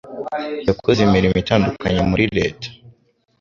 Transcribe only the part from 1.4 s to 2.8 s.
itandukanye muri Leta